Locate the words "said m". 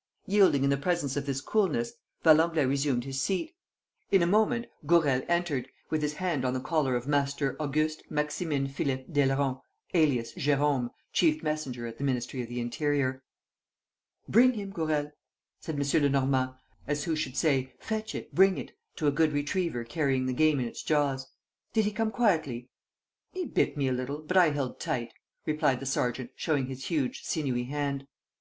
15.60-16.02